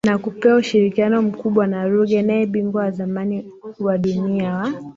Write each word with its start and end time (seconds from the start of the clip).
na 0.07 0.17
kupewa 0.17 0.57
ushirikiano 0.57 1.21
mkubwa 1.21 1.67
na 1.67 1.87
Ruge 1.87 2.21
Naye 2.21 2.45
bingwa 2.45 2.81
wa 2.83 2.91
zamani 2.91 3.45
wa 3.79 3.97
dunia 3.97 4.53
wa 4.55 4.73